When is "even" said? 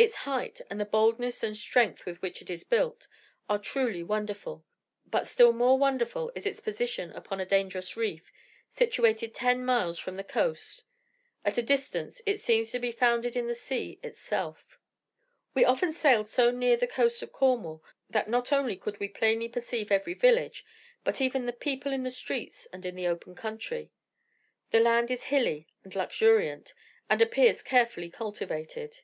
21.20-21.44